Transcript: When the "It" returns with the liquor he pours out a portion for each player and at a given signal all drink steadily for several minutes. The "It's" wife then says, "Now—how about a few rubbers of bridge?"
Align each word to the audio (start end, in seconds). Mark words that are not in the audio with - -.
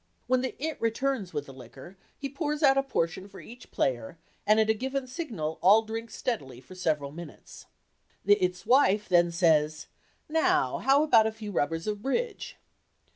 When 0.25 0.41
the 0.41 0.55
"It" 0.57 0.81
returns 0.81 1.31
with 1.31 1.45
the 1.45 1.53
liquor 1.53 1.95
he 2.17 2.27
pours 2.27 2.63
out 2.63 2.75
a 2.75 2.81
portion 2.81 3.27
for 3.29 3.39
each 3.39 3.69
player 3.69 4.17
and 4.47 4.59
at 4.59 4.67
a 4.67 4.73
given 4.73 5.05
signal 5.05 5.59
all 5.61 5.83
drink 5.83 6.09
steadily 6.09 6.59
for 6.59 6.73
several 6.73 7.11
minutes. 7.11 7.67
The 8.25 8.33
"It's" 8.43 8.65
wife 8.65 9.07
then 9.07 9.29
says, 9.31 9.85
"Now—how 10.27 11.03
about 11.03 11.27
a 11.27 11.31
few 11.31 11.51
rubbers 11.51 11.85
of 11.85 12.01
bridge?" 12.01 12.57